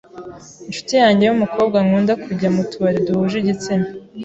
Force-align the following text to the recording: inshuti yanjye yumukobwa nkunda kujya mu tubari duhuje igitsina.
inshuti 0.67 0.93
yanjye 1.01 1.23
yumukobwa 1.25 1.77
nkunda 1.85 2.13
kujya 2.23 2.49
mu 2.55 2.61
tubari 2.71 2.99
duhuje 3.05 3.35
igitsina. 3.39 3.87